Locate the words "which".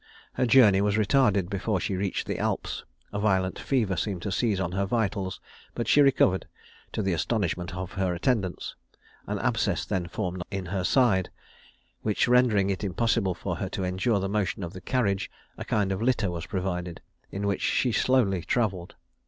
12.01-12.27, 17.45-17.61